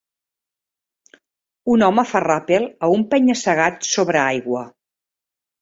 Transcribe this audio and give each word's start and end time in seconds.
Un 1.75 1.85
home 1.89 2.05
fa 2.13 2.21
ràpel 2.25 2.67
a 2.87 2.91
un 2.97 3.05
penya-segat 3.15 3.89
sobre 3.91 4.23
aigua 4.27 4.65